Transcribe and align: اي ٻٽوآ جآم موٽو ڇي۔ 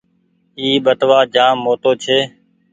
اي 0.59 0.67
ٻٽوآ 0.85 1.19
جآم 1.33 1.55
موٽو 1.63 1.91
ڇي۔ 2.03 2.17